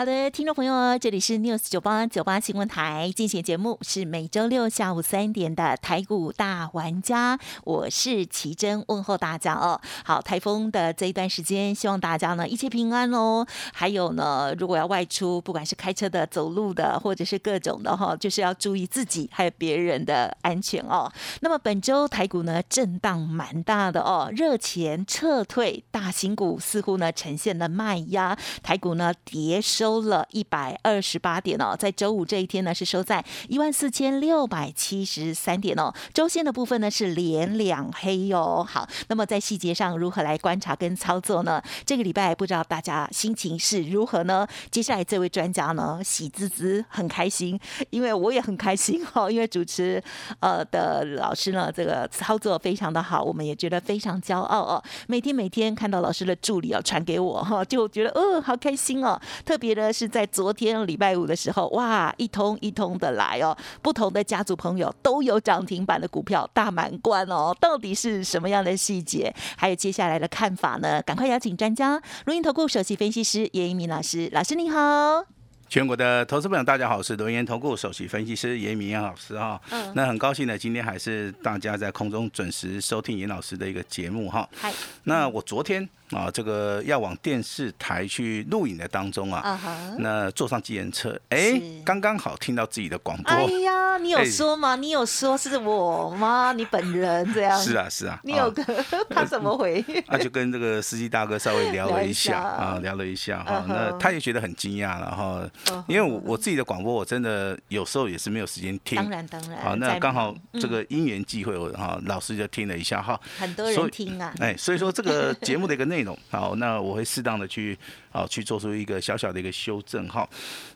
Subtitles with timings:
[0.00, 9.78] 好的，听众朋友，这里是 News 九八九八新闻台进行节目，是每周六下午三点的台股大玩家，我是奇珍，问候大家哦。
[10.02, 13.46] 好，台风的这一段时间，希望大家呢一切平安哦。
[13.74, 21.12] 还有呢，如果要外出，不管是开车的、走路的，或者是各种的哈，就是要注意自己还有别人的安全哦。
[21.40, 29.60] 那么本周台股呢震荡蛮大的哦，热钱撤退，大型股似乎呢呈现了卖压，台股呢跌。
[29.60, 35.92] 收收了一百二十八点哦，在周五这一天呢是收在一万四千六百七十三点哦。
[36.14, 38.62] 周线的部分呢是连两黑哟。
[38.62, 41.60] 好，那么在细节上如何来观察跟操作呢？
[41.84, 44.46] 这个礼拜不知道大家心情是如何呢？
[44.70, 47.58] 接下来这位专家呢喜滋滋很开心，
[47.90, 50.00] 因为我也很开心哈，因为主持
[50.38, 54.80] 呃的老师呢这个操作非常的好，我们也觉得非常骄傲哦。
[55.08, 59.69] 每天每天看到老师的助理哦传给我哈，就觉得哦好开心哦，特别。
[59.74, 69.34] 呢是在昨天礼拜五的时候，哇，一通一通的来哦，不同的家族朋友都有涨停板的股票大满贯哦，到底是什么样的细节？
[69.56, 71.00] 还有接下来的看法呢？
[71.02, 75.24] 赶快邀请专家，录音投顾首席分析师叶一鸣老师，老师你好。
[75.68, 79.60] 全国的投资朋友，大家好，我是罗源投顾首席分析师严明严老师哈。
[79.70, 79.92] 嗯。
[79.94, 84.48] 那很高兴呢，今天还是大家在空中准时收听严老师的一个节目哈。
[84.54, 84.72] 嗨。
[85.04, 85.88] 那我昨天。
[86.10, 89.58] 啊，这个要往电视台去录影的当中啊，
[89.98, 93.32] 那坐上计程车，哎，刚刚好听到自己的广播。
[93.32, 94.74] 哎呀，你有说吗？
[94.74, 96.52] 你有说是我吗？
[96.52, 97.56] 你本人这样？
[97.62, 98.18] 是啊，是啊。
[98.24, 98.64] 你有跟
[99.08, 99.80] 他怎么回？
[100.08, 103.64] 他 就跟这个司机大哥稍微聊了一下 啊，聊了一下哈。
[103.68, 105.48] 那他也觉得很惊讶了哈，
[105.86, 108.96] 因为我我自己的广播我真的有时候也是没有时间听。
[108.96, 109.62] 当然当然。
[109.62, 113.18] 好，那刚好这个因缘际会，我哈老师就听了一下哈。
[113.38, 114.34] 很多人听啊。
[114.40, 115.99] 哎，所以说这个节目的一个内。
[116.00, 116.18] 内容。
[116.30, 117.76] 好，那我会适当的去
[118.12, 120.28] 啊去做出一个小小的一个修正哈。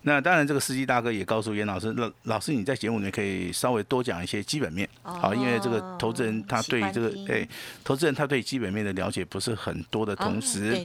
[0.02, 7.46] 那当然，这个司机大哥也告诉严老师，老老师你在节目里面可以稍微多讲一些基本面，好，因为这个投资人他对这个哎，
[7.82, 10.84] 投资人他对基本面的了解不是很多的同时，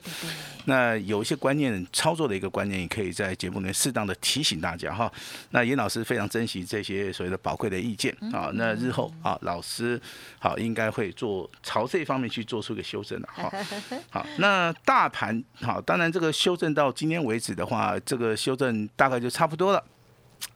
[0.65, 5.11] 那有一些观念操作的一个观念，也可以在节目里面适当的提醒大家哈。
[5.51, 8.49] 那严老师非常珍惜这些所谓的宝贵的意见啊。
[8.53, 9.99] 那日后啊，老师
[10.39, 13.51] 好应该会做朝这方面去做出一个修正的哈。
[14.09, 14.25] 好。
[14.37, 19.83] 那大盘好，当然这个修正到今天为止的话，这个修正大概就差不多了。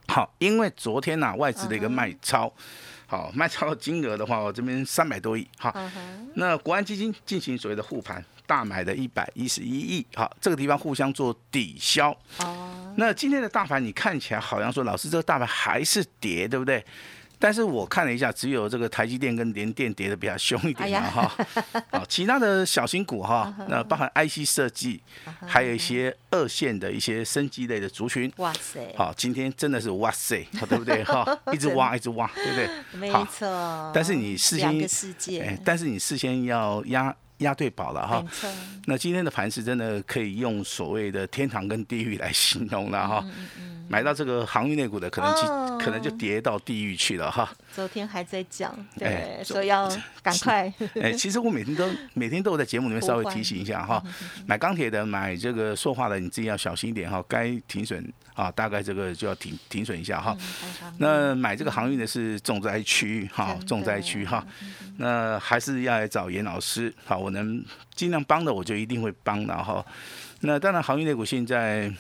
[0.08, 2.50] 好，因为昨天呐外资的一个卖超，
[3.06, 5.46] 好卖超的金额的话，我这边三百多亿。
[5.58, 5.76] 好，
[6.36, 10.06] 那国安基金进行所谓的护盘，大买的一百一十一亿。
[10.16, 12.18] 好，这个地方互相做抵消。
[12.38, 16.82] 哦，那今天的大盘你看起来好像说，老师这个大盘还是跌，对不对？
[17.44, 21.38] 但是我看了一下，只有这个台积电跟联电跌的比较凶一点嘛哈，
[21.92, 25.04] 好，其他的小型股哈， 那包含 IC 设计，
[25.46, 31.38] 还有一些二线的一些升级类的族群，哇塞，好，今天真的是哇塞，对不对哈？
[31.52, 32.70] 一直挖，一直挖，对不对？
[32.98, 33.92] 没错。
[33.94, 37.14] 但是你事先，哎，但是你事先要压。
[37.44, 38.26] 押对宝了哈，
[38.86, 43.24] 那今天的盘是真的可以用所谓的天堂跟地狱来形容了哈。
[43.90, 47.54] 买到这个航运类股的，可能就可能就跌到地狱去了哈。
[47.76, 49.88] 昨天还在讲，对，说要
[50.24, 50.74] 赶快。
[51.02, 54.02] 哎，其实我每天都 每天都有在节目里面稍微提醒一下哈。
[54.48, 57.24] 买钢铁的，买这个塑化的，你自己要小心一点哈。
[57.28, 60.36] 该停损啊，大概这个就要停停损一下哈。
[60.98, 64.44] 那买这个航运的是重灾区哈，重灾区哈。
[64.98, 67.62] 那还是要来找严老师好，我能
[67.94, 69.86] 尽量帮的，我就一定会帮的哈。
[70.40, 71.92] 那当然，航运类股现在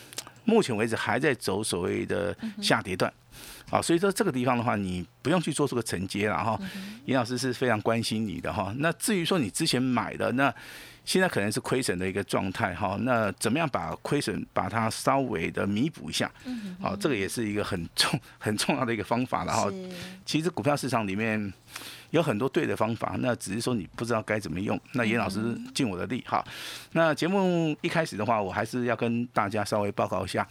[0.45, 3.11] 目前为止还在走所谓的下跌段，
[3.69, 6.57] 啊，所以说这个地方的话，你不用去做这个承接了哈。
[7.05, 8.73] 严老师是非常关心你的哈。
[8.77, 10.53] 那至于说你之前买的那。
[11.05, 16.31] 现在可能是亏损的一个状态哈，那怎么样把亏损把它稍微的弥补一下？
[16.45, 19.69] 嗯，好，这个也是一个很重 很重要的一个方法了哈。
[20.25, 21.51] 其实股票市场里面
[22.11, 24.79] 有很多对的方法，那只是说你不知道该怎么用。
[24.93, 26.43] 那严老师尽我的力哈。
[26.93, 30.47] 那节目一开始的话，我还是要跟大家稍微报告一下，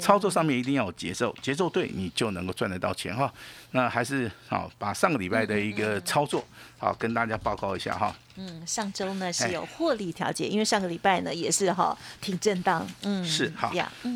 [0.00, 3.32] 操作上面一定要有节奏，节奏对你就能够赚得到钱哈。
[3.72, 6.44] 那还是好把上个礼拜的一个操作
[6.80, 8.12] 好跟大家报告一下哈。
[8.36, 12.86] 嗯，上周呢是有获利调节，因为上个礼拜呢也是哈挺震荡。
[13.02, 13.70] 嗯，是好。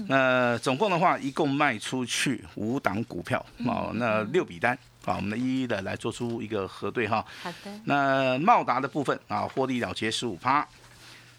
[0.09, 7.23] 那总共的话，一共卖出去五档股票，哦，那六笔单，好，我们一一的来做出一个核对哈。
[7.43, 10.67] 好的，那茂达的部分啊，获利了结十五趴。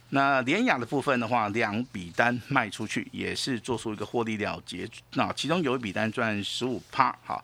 [0.09, 4.87] 那联雅的部分的话，两笔单卖出去，也是做出一个获利了结。
[5.13, 7.43] 那其中有一笔单赚十五趴，好。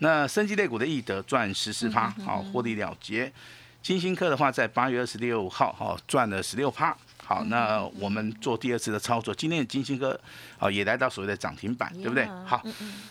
[0.00, 3.32] 那升级类股的易德赚十四趴，好，获利了结。
[3.82, 6.94] 金星科的话，在八月二十六号，好赚了十六趴。
[7.24, 10.18] 好，那我们做第二次的操作，今天的金星科
[10.58, 12.26] 啊也来到所谓的涨停板，对不对？
[12.44, 12.62] 好，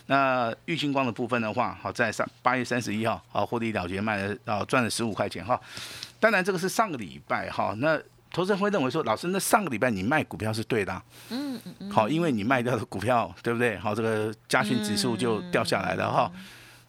[0.06, 5.58] 那玉星光的部分的话，好在上八月三十一号，好获利了结卖了啊赚了十五块钱哈。
[6.20, 7.98] 当然这个是上个礼拜哈，那
[8.30, 13.76] 投资人会认为说，老师那上个礼拜你卖股票是对的，嗯嗯嗯，好，因为你卖掉的股票对不对？
[13.78, 16.30] 好，这个加权指数就掉下来了哈。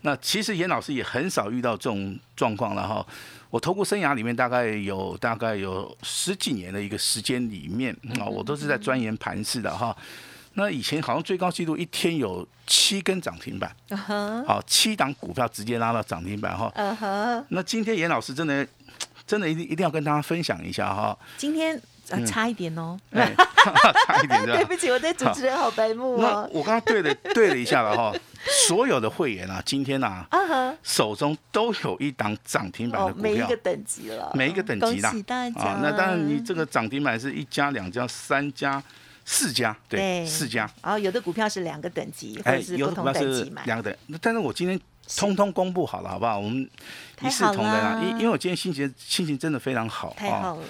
[0.01, 3.06] 那其实严老师也很少遇到这种状况了哈。
[3.50, 9.95] 我投顾生涯里面大概有大概有十几年的一个时间里面啊，我都是在钻研盘势的哈。
[10.53, 13.74] 那以前好像最高纪录一天有七根涨停板，
[14.48, 16.71] 好七档股票直接拉到涨停板哈。
[17.50, 18.65] 那今天严老师真的
[19.27, 21.18] 真的一定一定要跟大家分享一下哈。
[21.38, 21.81] 今天
[22.25, 26.50] 差一点哦， 差一点 对不起，我对主持人好白目哦。
[26.54, 28.13] 我刚刚对了对了一下了哈。
[28.45, 30.27] 所有的会员啊，今天啊，
[30.83, 35.79] 手中都有一档涨停板的股票，每一个等级了，每一个等级的啊。
[35.81, 38.81] 那当然，你这个涨停板是一家、两家、三家、
[39.25, 40.69] 四家，对，四家。
[40.81, 43.63] 然后有的股票是两个等级，或者是不同等级买。
[43.65, 44.79] 两个等，但是我今天。
[45.17, 46.39] 通通公布好了，好不好？
[46.39, 46.69] 我们
[47.23, 50.63] 一视同仁啊，因因为我今天心情心情真的非常好，太好了。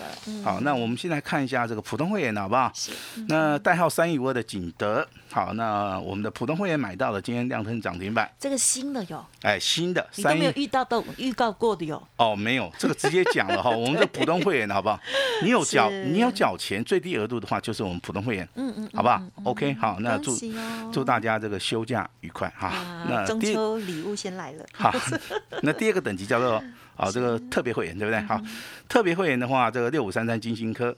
[0.43, 2.71] 好，那我们先来看一下这个普通会员，好不好？
[3.27, 8.29] 那代号三一五二的景德，好，那我们的普通会员买到了，今天亮灯涨停板。
[8.39, 9.23] 这个新的哟？
[9.43, 10.05] 哎，新的。
[10.15, 12.01] 你都没有遇到都预告过的哟？
[12.17, 13.69] 哦，没有，这个直接讲了哈。
[13.69, 14.99] 我们的普通会员，好不好？
[15.43, 18.47] 你有缴，你有缴钱，最低额度的话就是我们普通会员。
[18.55, 20.35] 嗯嗯，好不好？OK，好，那祝
[20.91, 22.73] 祝大家这个休假愉快哈。
[23.07, 24.31] 那中秋礼物先。
[24.31, 24.89] 来了，好，
[25.61, 26.63] 那第二个等级叫做
[26.97, 28.19] 啊，这个特别会员，对不对？
[28.21, 28.39] 好，
[28.87, 30.95] 特别会员的话，这个六五三三金星科，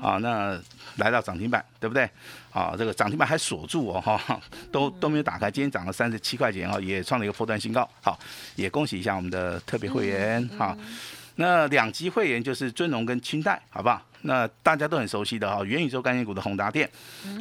[0.00, 0.58] 啊，那
[0.96, 2.08] 来到涨停板，对不对？
[2.52, 4.40] 啊，这个涨停板还锁住哦，哈，
[4.72, 8.18] 都都没有打开，今天涨了三十七块钱哦，也创了一个破断新高，好，
[8.54, 10.74] 也恭喜一下我们的特别会员，好，
[11.34, 14.00] 那两级会员就是尊荣跟清代，好不好？
[14.26, 16.88] 那大家都很熟悉的哈，元宇宙概念股的宏达电，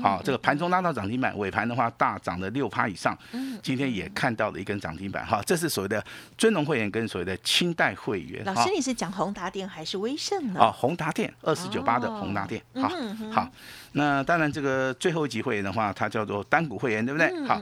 [0.02, 3.18] 好，这个盘中拉到涨停板，尾盘的话大涨了六趴以上，
[3.62, 6.04] 今天也看到了一根涨停板哈，这是所谓的
[6.38, 8.44] 尊龙会员跟所谓的清代会员。
[8.46, 10.62] 老师，你是讲宏达电还是威盛呢？
[10.62, 12.90] 啊，宏达电二四九八的宏达电，好，
[13.32, 13.52] 好，
[13.94, 17.46] 那当然这个最后一级会员的话，它叫做单股会员，对不对？
[17.48, 17.60] 好，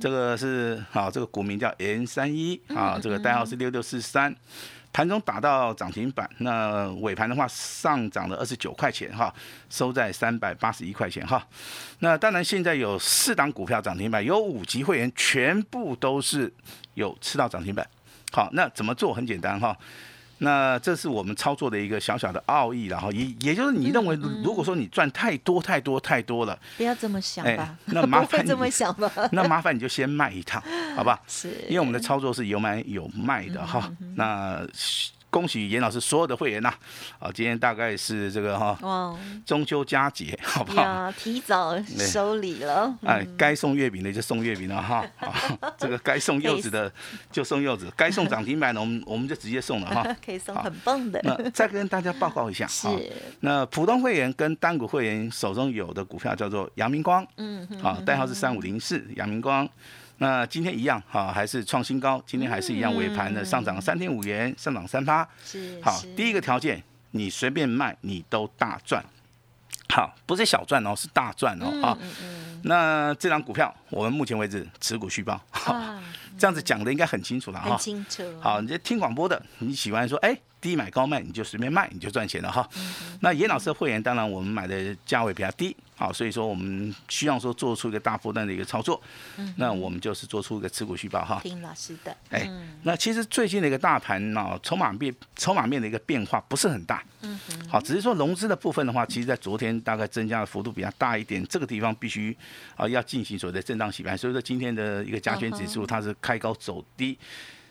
[0.00, 4.34] 这个是好，这个股名叫 N 三一，啊，这个代号是六六四三。
[4.92, 9.32] 盘中打到涨停板，那尾盘的话上涨了二十九块钱哈，
[9.68, 11.46] 收在三百八十一块钱哈。
[12.00, 16.52] 那当然现在有四档股票涨停板，有五级会员全部都是
[16.94, 17.86] 有吃到涨停板。
[18.32, 19.14] 好，那怎么做？
[19.14, 19.76] 很简单哈。
[20.40, 30.62] 那这是我们操作的一个小小的奥义，然后也也就是你认为，如果说你赚太多太多太多了，不要这么想吧，那 麻烦这么想吧， 那麻烦你就先卖一趟，
[30.96, 31.20] 好吧？
[31.28, 34.66] 是，因为我们的操作是有买有卖的哈，那。
[35.30, 36.74] 恭喜严老师所有的会员呐！
[37.18, 39.16] 啊，今天大概是这个哈，
[39.46, 41.10] 中秋佳节，好不好？
[41.12, 42.94] 提早收礼了。
[43.04, 45.04] 哎，该送月饼的就送月饼了哈。
[45.78, 46.92] 这个该送柚子的
[47.30, 50.04] 就送柚子，该送涨停板的我们我们就直接送了哈。
[50.24, 51.20] 可以送很棒的。
[51.22, 52.88] 那再跟大家报告一下， 是
[53.40, 59.68] 那普通会员跟单股会员手中有的股票叫做阳明光，嗯，好，代号是三五零四，阳明光。
[60.22, 62.22] 那今天一样哈，还是创新高。
[62.26, 65.26] 今天还是一样尾盘的上涨三点五元，上涨三趴。
[65.42, 69.02] 是好，第一个条件，你随便卖，你都大赚。
[69.88, 71.80] 好，不是小赚哦，是大赚哦。
[71.82, 71.96] 啊，
[72.64, 75.40] 那这张股票，我们目前为止持股续报。
[75.50, 75.74] 好，
[76.38, 77.70] 这样子讲的应该很清楚了哈。
[77.70, 78.22] 很清楚。
[78.42, 80.38] 好，你这听广播的，你喜欢说，哎。
[80.60, 82.68] 低买高卖，你就随便卖，你就赚钱了哈。
[83.20, 89.00] 那严老师的会员，当然我们买的价位比较低，好，所以说我们需要说做出一个大波段的一个操作。
[89.56, 91.40] 那我们就是做出一个持股续报哈。
[91.42, 92.16] 听老师的。
[92.30, 92.50] 哎，
[92.82, 97.02] 那其实最近的一个大盘呢，筹码面筹码面的一个变化不是很大。
[97.22, 97.38] 嗯
[97.68, 102.36] 好，只是说融资的部分的话，其实在昨天大概增加的幅度比较大一点，这个地方必须
[102.76, 104.16] 啊要进行所谓的震荡洗盘。
[104.16, 107.18] 所以说今天的一个加权指数它是开高走低。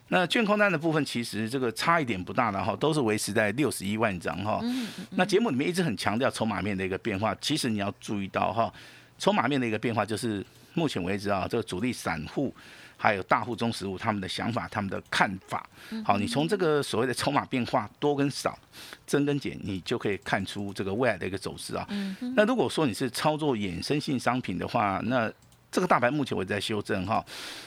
[0.09, 4.61] 那券空单的部分其实这个差一点不大的哈，都是维持在六十一万张哈。
[5.11, 8.71] 那节目里面一直很强调筹码面的一个变化，其实你要注意到哈，
[9.17, 12.53] 筹码面的一个变化就是目前为止啊，这个主力散户
[12.97, 15.67] 还有大户中实物他们的想法、他们的看法。
[16.03, 18.57] 好，你从这个所谓的筹码变化多跟少、
[19.05, 21.87] 增跟减，你就可以看出这个未来的一个走势啊。
[22.35, 25.31] 那如果说你是操作衍生性商品的话，那
[25.71, 27.23] 这个大盘目前我在修正哈，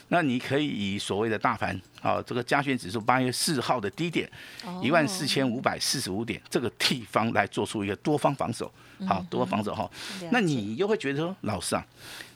[0.08, 4.28] 那你可以以所谓的大盘啊，这个加权指数八月四号的低点
[4.82, 8.70] 一万四千五百四十五点这个地方来做出一个多方防守，
[9.06, 9.88] 好，多方防守哈。
[10.30, 11.86] 那你又会觉得说，老师啊，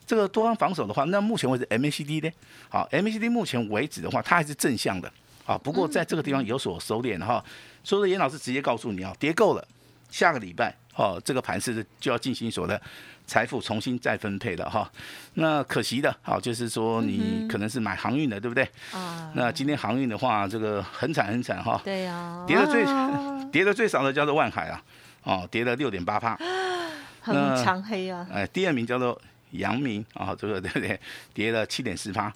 [0.07, 2.31] 这个多方防守的话，那目前为止 MACD 呢？
[2.69, 5.13] 好，MACD 目前为止的话，它还是正向的，
[5.45, 7.45] 啊，不过在这个地方有所收敛哈。
[7.83, 9.67] 所以说，严老师直接告诉你啊，跌够了，
[10.11, 12.81] 下个礼拜哦，这个盘是就要进行所的
[13.27, 14.91] 财富重新再分配了哈。
[15.35, 18.69] 那可惜的，好，就是说你可能是买航运的，对不对？
[18.93, 19.31] 啊。
[19.35, 21.81] 那今天航运的话，这个很惨很惨哈。
[21.85, 22.45] 对呀。
[22.47, 22.85] 跌的最
[23.53, 24.83] 跌的最少的叫做万海啊，
[25.23, 26.37] 哦，跌了六点八帕。
[27.21, 28.27] 很长黑啊。
[28.33, 30.99] 哎，第二名叫做阳明啊，这个对不对？
[31.35, 32.33] 跌了七点四帕。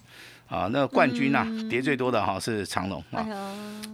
[0.49, 3.25] 啊，那冠军呐，跌最多的哈是长隆啊。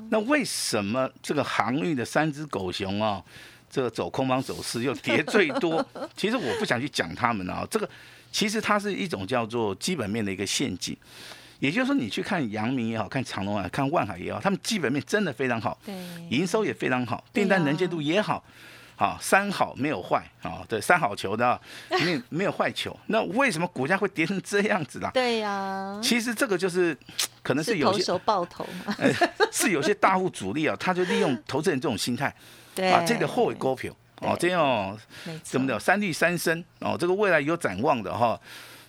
[0.09, 3.23] 那为什么这个航运的三只狗熊啊，
[3.69, 5.85] 这个走空方走势又跌最多？
[6.15, 7.89] 其实我不想去讲他们啊，这个
[8.31, 10.95] 其实它是一种叫做基本面的一个陷阱。
[11.59, 15.75] 也就是说，你去看阳明也好看长隆啊，看万海也好，他们基本面真的非常好，
[16.29, 18.43] 营收也非常好，订单能见度也好。
[18.99, 21.61] 好，三好没有坏啊，对，三好球的，
[22.03, 22.97] 没 没有坏球。
[23.05, 25.11] 那为什么股价会跌成这样子啦？
[25.13, 26.97] 对呀，其实这个就是
[27.43, 28.95] 可能是有些手爆头嘛，
[29.53, 32.35] 是有些大户主力啊，他就利用投资人这种心态，
[32.73, 34.97] 对啊，这个后尾勾票哦，这样
[35.43, 38.39] 怎么的三利三升哦，这个未来有展望的哈。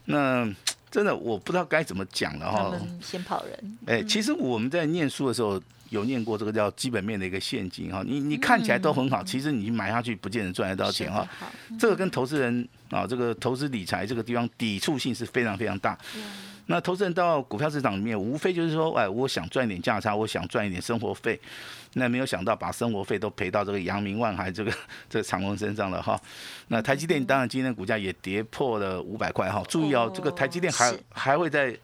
[0.07, 0.49] 那
[0.91, 2.73] 真的我不知道该怎么讲了哈。
[3.03, 3.79] 先跑人。
[3.87, 5.63] 哎，其实我们在念书的时候。
[5.91, 11.27] 有念过这个叫基本面的一个陷阱哈，你你看起来都很好，其实你买下去不见得赚得到钱哈。
[11.79, 15.97] 这个跟投资人啊，这个投资理财这个地方抵触性是非常非常大。
[16.67, 21.41] 那投资人到股票市场里面，无非就是说，哎，我想赚一点价差，我想赚一点生活费，
[21.95, 24.71] 那没有想到把生活费都赔到这个阳明万海这个
[25.09, 26.21] 这个长隆身上了哈。
[26.67, 31.75] 那台积电当然今天股价也跌破了五百块哈，注意哦，这个台积电还还会在。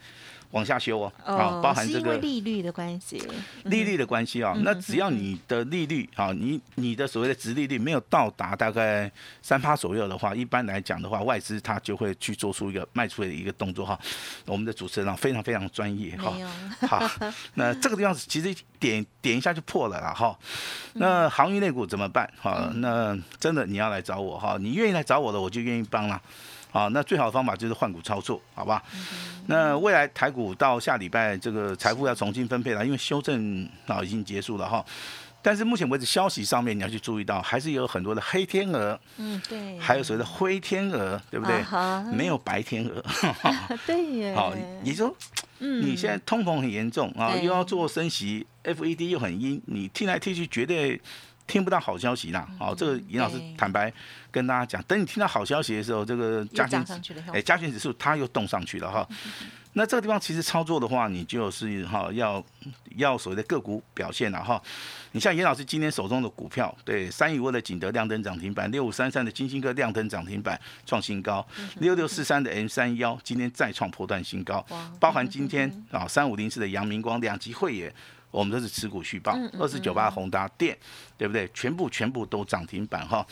[0.54, 3.20] 往下修哦，啊，包含这个利率的关系，
[3.64, 9.10] 利率的关系啊，那只要你的利率啊，你你的所谓的值利率没有到达大概
[9.42, 13.98] 三趴左右的话，一般来讲的话，外资它就会去做出一个卖出的一个动作哈。
[14.46, 16.32] 我们的主持人啊，非常非常专业哈。
[16.86, 17.10] 好，
[17.54, 20.38] 那这个地方其实点 点一下就破了啦哈。
[20.92, 22.32] 那航运类股怎么办？
[22.40, 26.22] 哈，那真的你要来找我哈，你愿意来找我的，我就愿意帮了。
[26.74, 28.82] 好，那最好的方法就是换股操作，好吧？
[29.46, 34.84] 那未来台股到下礼拜这个财富要重新分配了，因为修正啊已经结束了哈。
[35.40, 41.62] 但是目前为止消息上面你要去注意到，还是有很多的黑天鹅，嗯对，还有所谓的灰天鹅，对不对？
[42.12, 43.04] 没有白天鹅，
[43.86, 44.34] 对耶。
[44.34, 44.52] 好，
[44.82, 45.14] 你说
[45.60, 51.00] 嗯，你现在通膨很严重啊，又要做升息，FED 又很阴，你听来听去绝对。
[51.46, 53.92] 听不到好消息啦，好，这个尹老师坦白
[54.30, 56.84] 跟大家讲，等你听到好消息的时候，这个加权
[57.32, 59.06] 哎加权指数它又动上去了哈。
[59.76, 62.42] 那这个地方其实操作的话，你就是哈要
[62.96, 64.60] 要所谓的个股表现了哈。
[65.12, 71.46] 你像严老师今天手中的股票，对三一窝的景德亮灯涨停板，六五三三的金星哥亮灯涨停板创新高，
[71.80, 74.64] 六六四三的 M 三幺今天再创破断新高，
[75.00, 77.92] 包含今天啊三五零四的阳明光两级会员。
[78.34, 80.76] 我们都是持股续报，二四九八宏达电，
[81.16, 81.48] 对不对？
[81.54, 83.24] 全部全部都涨停板哈。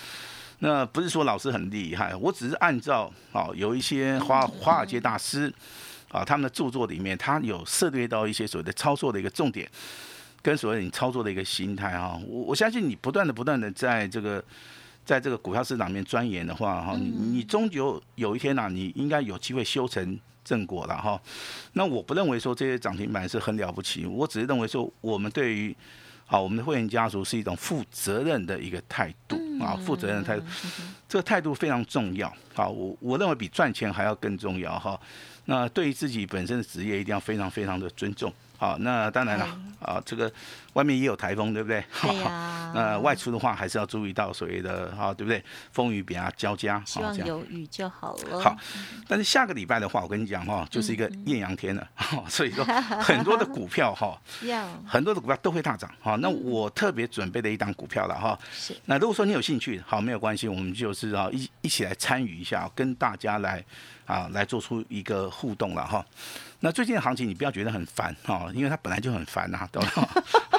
[0.61, 5.53] 那不是说老师很厉害，我只是按照啊，有一些华华尔街大师
[6.09, 9.69] 啊，他们的著作里面，他有涉猎到一些所谓的操作的一个重点，
[10.41, 12.17] 跟所谓你操作的一个心态哈。
[12.25, 14.41] 我我相信你不断的不断的在这个
[15.05, 20.17] 在这个股票市场面钻研的话哈，你你终究有一天呐，你应该有机会修成。
[20.45, 21.21] 正果了哈，
[21.73, 25.75] 那我不认为说这些涨停板是很了不起，我只是认为说我们对于
[26.27, 30.45] 啊我们的会员家族是一种负责任的一个态度啊，负责任的态度，
[31.09, 34.99] 这个态度非常重要啊，我我认为比赚钱还要更重要哈。
[35.45, 38.33] 那对于自己本身的职业，一定要非常非常的尊重。
[38.59, 40.33] 啊，那当然了，啊，这个
[40.75, 41.85] 外面也有台风，对不对？
[42.01, 42.71] 对呀。
[42.75, 45.43] 那 外出的话，还是要注意到所谓的，哈，对不对？
[45.73, 48.41] 风雨比较交加，希望有雨就好了。
[48.41, 48.57] 好，
[49.07, 51.87] 但是下个礼拜的话，我跟你讲哈，就是一个艳阳天了，
[52.29, 54.19] 所以说很多的股票哈，
[54.89, 55.91] 很多的股票都会大涨。
[56.01, 58.39] 哈，那我特别准备的一档股票了哈。
[58.53, 58.75] 是。
[58.87, 63.63] 那如果说你有兴趣，好，没有关系，我们就是啊一一起来参与一下，跟大家来
[64.07, 66.03] 啊来做出一个互动了哈。
[66.61, 70.09] 那最近的行情你不要觉得很烦哈，因为它本来就很烦呐，懂吗？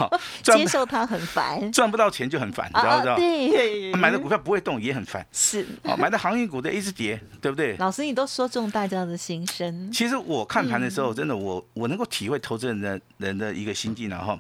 [0.10, 3.16] 好， 接受它很烦， 赚不到钱就很烦，你知道不知道？
[3.16, 5.66] 对， 买的股票不会动也很烦，是。
[5.84, 7.76] 哦，买的航运股的一直跌，对不对？
[7.78, 9.92] 老师，你都说中大家的心声。
[9.92, 14.40] 其实我看盘的时候，真的我我能够体会投资人的人的一个心境然后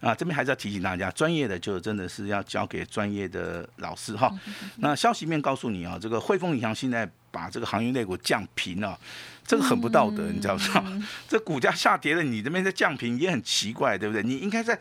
[0.00, 4.32] 啊，这边还是要提醒大家，专业的就真的是要交给专业的老师哈。
[4.76, 8.98] 那消息面告诉你啊，这个汇丰银行现在把这个航运类股降平了。
[9.46, 10.84] 这个很不道德，你知道不知道？
[11.26, 14.22] 这股价下跌了，你这边在降平也很奇怪，对不对？
[14.22, 14.78] 你应该在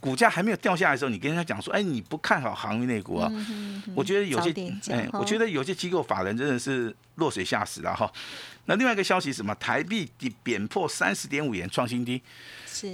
[0.00, 3.30] 股价还没有掉下来的时候，你跟人家讲说，哎，你不看好航运类股啊？
[3.94, 4.52] 我觉得有些，
[4.90, 8.10] 哎，我觉得有些机构法人真的是落水下石了哈。
[8.66, 9.54] 那另外一个消息是什么？
[9.54, 10.10] 台币
[10.42, 12.22] 贬破三十点五元，创新低。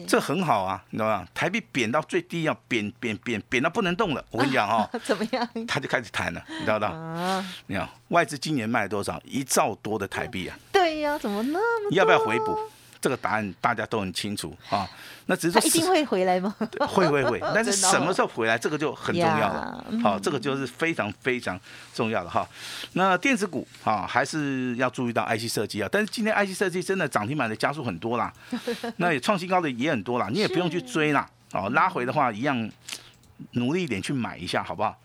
[0.06, 1.26] 这很好啊，你知道吗？
[1.34, 4.25] 台币贬到最低要贬贬贬贬到不能动了。
[4.30, 5.46] 我跟你讲哦， 怎么样？
[5.66, 6.84] 他就开始谈了，你知道不？
[6.87, 9.20] 啊，你看外资今年卖了多少？
[9.25, 10.56] 一兆多的台币啊！
[10.73, 11.90] 对呀，怎么那么？
[11.90, 12.58] 要不要回补？
[13.04, 14.88] 这个答案大家都很清楚啊，
[15.26, 16.56] 那只是说一定会回来吗？
[16.88, 19.84] 会会会， 但是什么时候回来，这个就很重要了。
[20.02, 21.61] 好，这个就是非常非常
[21.92, 22.49] 重要的哈。
[22.94, 25.88] 那电子股啊，还是要注意到 IC 设计啊。
[25.92, 28.32] 但是今天 IC 设计真的涨停板的加速很多啦，
[28.96, 31.28] 那也创新高的也很多啦，你也不用去追啦。
[31.52, 32.70] 哦，拉回的话一样
[33.50, 34.99] 努力一点去买一下，好不好？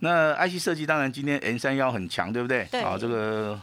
[0.00, 2.68] 那 IC 设计当然今天 N 三幺很强，对不对？
[2.70, 2.82] 对。
[2.82, 3.58] 啊，这个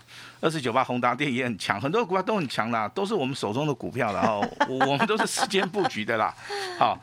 [0.45, 4.47] 二四九八宏达电也很强，很多股票都很强啦，都是我们手中的股票了哈。
[4.69, 6.31] 我们都是时间布局的啦。
[6.77, 6.95] 好，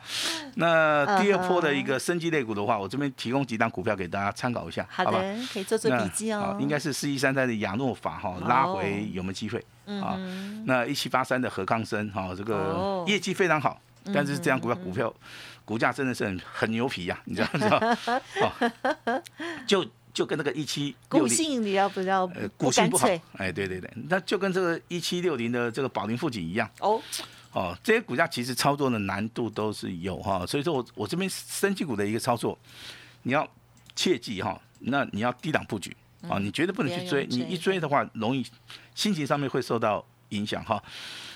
[0.55, 5.21] 那第二波的一个升级类股的话，我这边提供几档股票给大家参考一下，好吧，
[5.51, 6.55] 可以做做笔记哦。
[6.57, 9.61] 应该是四一三三的亚诺法哈，拉回有没有机会？
[10.01, 10.17] 啊，
[10.63, 13.77] 那一七八三的何康生哈，这个业绩非常好，
[14.13, 15.13] 但是这样股票股票。
[15.65, 17.77] 股价真的是很很牛皮呀，你知道不知道？
[18.43, 19.21] 哦，
[19.65, 22.25] 就就跟那个一七股性你要不要？
[22.35, 26.69] 呃，股性不好，哎，对对对，那就跟这个一七六零的这个宝林富锦一样。
[26.79, 27.01] 哦
[27.51, 32.57] 哦，这些股价其实操作的难度都是有哈，所以说我我这边升级股的一个操作，
[33.23, 33.47] 你要
[33.95, 35.95] 切记哈，那你要低档布局
[36.27, 38.45] 啊，你绝对不能去追，你一追的话，容易
[38.95, 40.81] 心情上面会受到影响哈。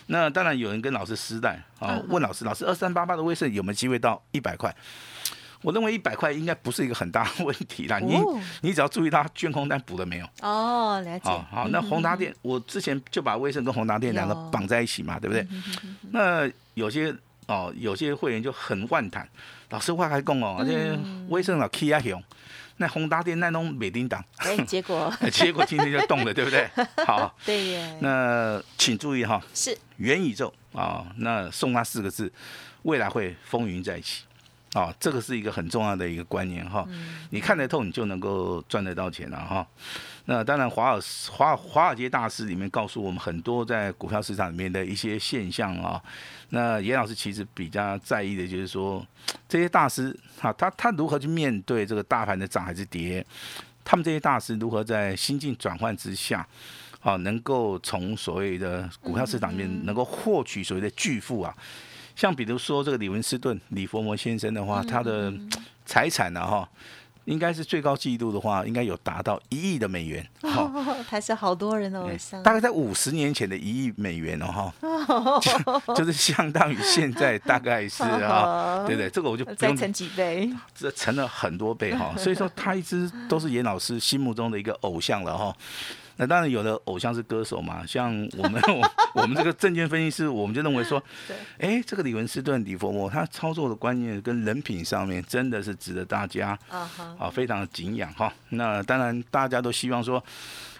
[0.08, 4.76] 那当然有人跟老师私带啊，问老师，老师二三八八的威盛有没有机会到一百块？
[5.68, 8.00] 我认为一百块应该不是一个很大的问题啦。
[8.00, 8.18] 你
[8.62, 10.26] 你只要注意它卷空单补了没有？
[10.42, 11.30] 哦，了解。
[11.30, 15.46] 好，那宏达电，我之前就把威盛跟宏达电两个绑在一起嘛，对不对？
[16.12, 17.14] 那有些
[17.48, 19.28] 哦，有些会员就很万谈，
[19.72, 20.98] 老师话开讲哦，而且
[21.28, 22.24] 威盛老 K 啊熊。
[22.78, 26.66] 那宏达电那种美叮当，哎，结果 结果今天就动了，对不对？
[27.06, 27.98] 好， 对耶。
[28.00, 32.32] 那请注意哈，是元宇宙啊，那送他四个字，
[32.84, 34.24] 未来会风云在一起。
[34.74, 36.88] 啊，这个是一个很重要的一个观念哈。
[37.32, 39.66] 你看得透，你就能够赚得到钱了哈。
[40.26, 41.02] 那当然，华尔
[41.32, 46.02] 华华尔街大师里面告诉我们很多在股票市场里面的一些现象啊。
[46.50, 49.06] 那严老师其实比较在意的就是说，
[49.48, 53.26] 这些大师哈，他他如何去面对这个大盘的涨还是跌？
[53.86, 56.46] 他们这些大师如何在心境转换之下，
[57.00, 61.56] 啊，能够从所谓的股票市场里面能够获取所谓的巨富啊？
[62.18, 65.32] 像比如说这个李文斯顿、李佛摩先生的话，他的
[65.86, 66.68] 财产呢，哈，
[67.26, 70.28] 应该是最高纪录的话，应该有达到一亿的美元。
[70.42, 72.10] 哦他 是好多人哦，
[72.44, 79.08] 大概在五十年前的一亿美元哦，哈， 就是相当于现在大概是 啊，对对？
[79.12, 82.16] 这个我就再乘几倍，这乘了很多倍哈。
[82.18, 85.56] 所以说，他一直都是严老师心目中的一个偶像了哈。
[86.18, 88.62] 那当然，有的偶像是歌手嘛，像我们
[89.14, 91.02] 我们这个证券分析师，我们就认为说，
[91.60, 98.34] 哎，这个李文斯顿、李佛摩，他操作的观念跟人品上面，真的是值得大家啊啊非常的敬仰哈。
[98.50, 100.24] 那当然，大家都希望说，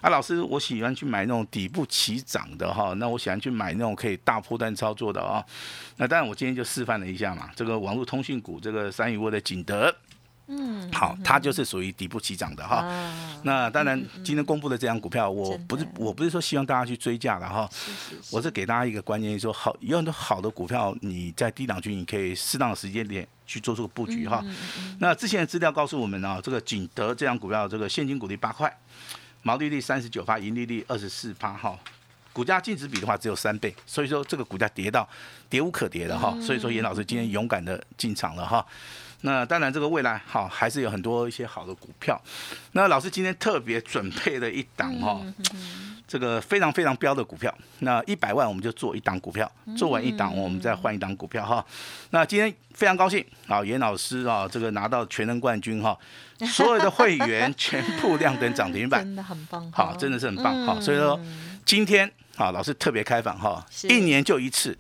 [0.02, 5.46] 啊，老师，我喜欢去买那种底部起涨的哈，那我喜欢去买那种可以大波段操作的啊。
[5.98, 9.94] 那当然，我今天就示范了一下嘛，这个网络通讯股，这个三一窝的景德。
[10.50, 12.86] 嗯，好，它就是属于底部起涨的哈。
[13.44, 17.70] 那当然，今天公布的这张股票，我不是我不是说希望大家去追价的哈。
[18.32, 24.42] 我是给大家一个观念，说好有很多好的股票，你在低档区你可以适当的时间点去做这个布局哈。
[25.00, 28.74] 那之前的资料告诉我们啊，这个景德这张股票，这个现金股利八块，
[29.44, 31.78] 毛利率三十九趴，盈利率二十四趴哈。
[32.32, 35.06] 股价净值比的话只有三倍，所以说这个股价跌到
[35.50, 36.38] 跌无可跌的哈。
[36.40, 38.66] 所以说严老师今天勇敢的进场了哈。
[39.28, 42.20] 那当然，这个未来好还是有很多一些好的股票。
[42.72, 45.22] 那老师今天特别准备了一档哈，
[46.08, 47.54] 这个非常非常标的股票。
[47.80, 51.64] 那一百万我们就做一档股票，做完一档我们再换一档股票哈。
[52.12, 55.98] 那今天非常高兴啊，严老师啊，这个拿到全能冠军哈，
[56.48, 60.80] 所有的会员全部亮灯涨停板，真的很棒，好，真的是很棒哈。
[60.80, 61.20] 所以说
[61.66, 64.78] 今天啊，老师特别开放哈，一年就一次。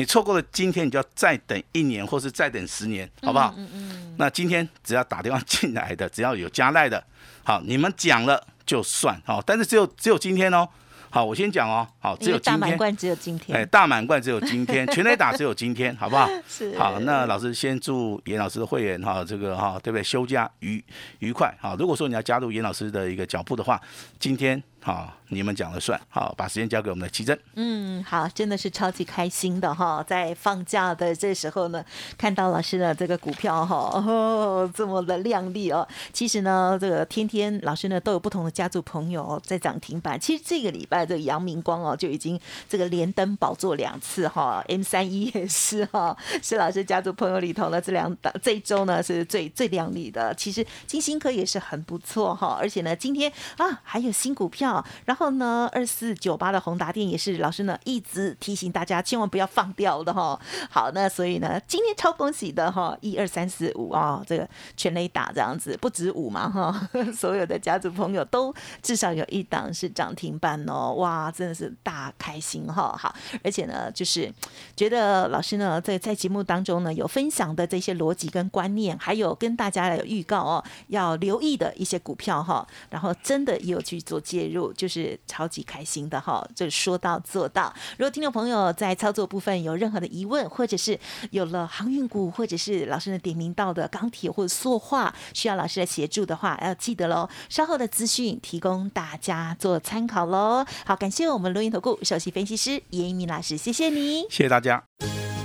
[0.00, 3.52] 你错过了今天，你就要再等一年，或是再等十年，好不好？
[3.58, 4.14] 嗯嗯。
[4.16, 7.04] 那今天只要打电话进来的，只要有加赖的，
[7.44, 9.42] 好，你们讲了就算好。
[9.42, 10.66] 但是只有只有今天哦。
[11.10, 11.86] 好，我先讲哦。
[11.98, 12.60] 好，只有今天。
[12.60, 13.58] 大满贯只有今天。
[13.58, 16.26] 哎，大满贯只有今天， 全垒打只有今天，好不好？
[16.48, 16.78] 是。
[16.78, 20.02] 好，那老师先祝严老师的会员哈，这个哈，对不对？
[20.02, 20.82] 休假愉
[21.18, 21.54] 愉快。
[21.60, 23.78] 好，如果说你要加入严老师的一个脚步的话，
[24.18, 26.00] 今天好，你们讲了算。
[26.08, 27.38] 好，把时间交给我们的奇珍。
[27.54, 31.84] 嗯，好，真的是超级开心的哈，在放假的这时候呢，
[32.16, 35.86] 看到老师的这个股票哈，哦，这么的亮丽哦。
[36.14, 40.18] 其实呢，这个天天老师呢都有不同的家族朋友在涨停板。
[40.18, 50.34] 其实这个礼拜这个阳明光哦就已经这个连登宝座两次哈，M 三一也是哈， 是老师家族朋友里头呢这两档这一周呢是最最亮丽的。
[50.36, 54.69] 其实金星科也是很不错哈，而且呢今天啊还有新股票。
[55.04, 60.38] 然后呢，二四九八的宏达电也是老师呢一直提醒大家千万不要放掉的哈。
[60.70, 72.94] 好，那所以呢，今天超恭喜的哈，一二三四五啊，这个全雷打这样子，不止五嘛哈， 所有的家族朋友都至少有一档是涨停板哦，哇，真的是大开心哈。
[72.98, 74.30] 好，而且呢，就是
[74.76, 84.59] 觉得老师呢在在节目当中呢有分享的这些逻辑跟观念，还有跟大家有预告哦，要留意的一些股票哈，然后真的也有去做介入。
[84.72, 87.72] 就是超级开心的哈，就是说到做到。
[87.98, 90.98] 如果听众朋友在操作部分有任何的疑问，或者是
[91.30, 97.28] 有了航运股，或者是老师的点名到的钢铁或者塑化需要老师的协助的话，要记得喽。
[97.48, 100.64] 稍后的资讯提供大家做参考喽。
[100.84, 104.82] 好，感谢我们录音投顾首席分析师严一鸣老师，谢谢你，谢谢大家。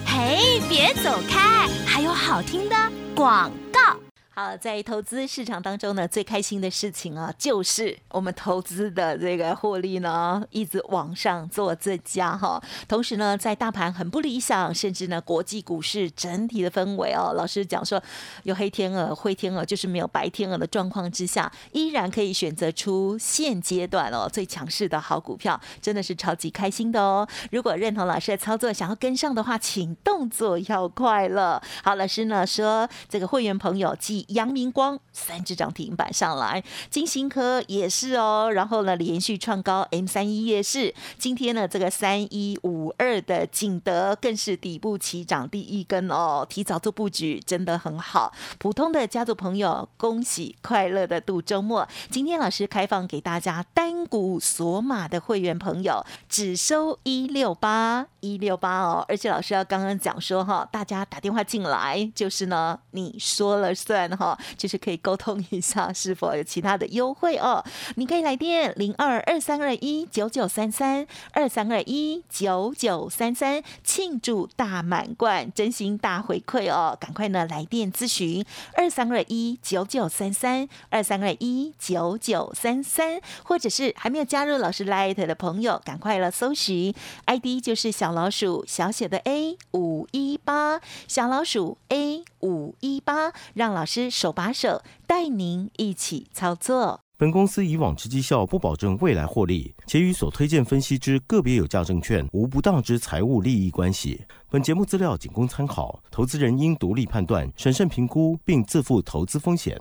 [0.06, 2.76] 嘿，别走开，还有好听的
[3.16, 4.05] 广告。
[4.38, 12.62] 好，在投资市场当中呢，最开心的事情啊，就是我们投资的这个获利呢，一直往上做增加哈。
[12.86, 18.04] 同时呢，在大盘很不理想，甚至呢，国际股市整体的氛围哦，老师讲说
[18.44, 27.26] 有黑天鹅、灰天鹅，就是没有白天鹅的状况之下，依然可以选择出现阶段哦最强势的好股票，真的是超级开心的哦。
[27.52, 31.64] 如果认同老师的操作，想要跟上的话，请动作要快了。
[31.86, 34.25] 好，老师呢说这个会员朋友记。
[34.28, 48.34] 阳明光三只涨停板上来，金星科也是哦，然后呢连续创高，M 三一也是，今天呢这个三一五二的景德更是底部起涨第一根哦，提早做布局真的很好。
[48.58, 51.88] 普通的家族朋友，恭喜快乐的度周末。
[52.10, 64.15] 今天老师开放给大家单股锁码的会员朋友，只收一六八一六八哦，而且老师要刚刚讲说哈，大家打电话进来就是呢你说了算。
[64.16, 67.64] 哈，就是可以沟通一下是否有其他的优惠哦。
[67.96, 76.98] 你可以来电零二二三二一九九三三二三二一九九三三，庆祝大满贯，真心大回馈哦！
[77.00, 86.94] 赶快呢来电咨询二三二一九九三三二三二一九九三三，或者是还没有加入老师 Light 的朋友，赶快了搜寻
[87.26, 94.26] ID 就是小老鼠小写的 A 五一八小老鼠 A 五一八，让老师师。
[94.26, 97.02] 手把手带您一起操作。
[97.18, 104.24] 本公司以往之绩效不保证未来获利，且与所推荐分析之个别有价证券无不当之财务利益关系。
[104.50, 109.80] 本节目资料仅供参考，投资人应独立判断、审慎评估，并自负投资风险。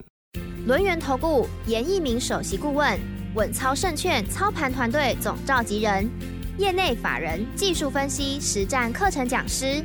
[0.66, 2.98] 轮源投顾严一鸣首席顾问，
[3.34, 6.08] 稳操胜券操盘团队总召集人，
[6.58, 9.84] 业内法人、技术分析、实战课程讲师。